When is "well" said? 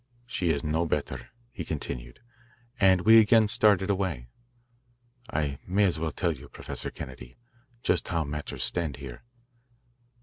5.99-6.11